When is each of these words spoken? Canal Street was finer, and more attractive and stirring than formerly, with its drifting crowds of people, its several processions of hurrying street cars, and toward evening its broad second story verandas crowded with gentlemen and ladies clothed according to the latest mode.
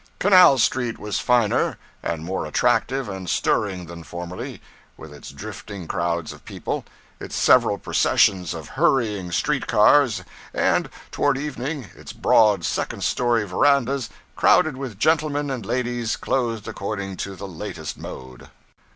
Canal 0.17 0.57
Street 0.57 0.97
was 0.97 1.19
finer, 1.19 1.77
and 2.01 2.25
more 2.25 2.47
attractive 2.47 3.07
and 3.07 3.29
stirring 3.29 3.85
than 3.85 4.01
formerly, 4.01 4.59
with 4.97 5.13
its 5.13 5.29
drifting 5.29 5.87
crowds 5.87 6.33
of 6.33 6.43
people, 6.43 6.83
its 7.19 7.35
several 7.35 7.77
processions 7.77 8.55
of 8.55 8.69
hurrying 8.69 9.31
street 9.31 9.67
cars, 9.67 10.23
and 10.55 10.89
toward 11.11 11.37
evening 11.37 11.87
its 11.95 12.13
broad 12.13 12.65
second 12.65 13.03
story 13.03 13.43
verandas 13.45 14.09
crowded 14.35 14.75
with 14.75 14.97
gentlemen 14.97 15.51
and 15.51 15.67
ladies 15.67 16.15
clothed 16.15 16.67
according 16.67 17.15
to 17.17 17.35
the 17.35 17.47
latest 17.47 17.95
mode. 17.95 18.49